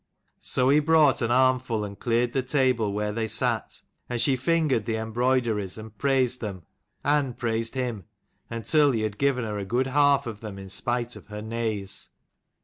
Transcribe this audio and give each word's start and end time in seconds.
So 0.39 0.69
he 0.69 0.79
brought 0.79 1.21
an 1.21 1.29
armful 1.29 1.83
and 1.85 1.99
cleared 1.99 2.33
the 2.33 2.41
table 2.41 2.91
where 2.91 3.11
they 3.11 3.27
sat, 3.27 3.83
and 4.09 4.19
she 4.19 4.35
fingered 4.35 4.87
the 4.87 4.97
em 4.97 5.13
broideries 5.13 5.77
and 5.77 5.95
praised 5.95 6.41
them, 6.41 6.63
and 7.03 7.37
praised 7.37 7.75
him, 7.75 8.05
until 8.49 8.93
he 8.93 9.01
had 9.01 9.19
given 9.19 9.43
her 9.45 9.59
a 9.59 9.63
good 9.63 9.85
half 9.85 10.25
of 10.25 10.39
them 10.41 10.57
in 10.57 10.69
spite 10.69 11.15
of 11.15 11.27
her 11.27 11.43
nays. 11.43 12.09